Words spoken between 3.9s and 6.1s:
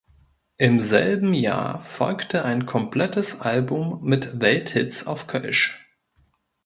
mit Welthits auf Kölsch.